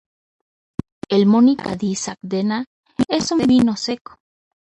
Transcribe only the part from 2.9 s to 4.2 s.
es un vino seco.